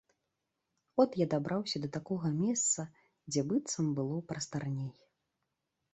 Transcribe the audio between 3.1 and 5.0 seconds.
дзе быццам было прастарней.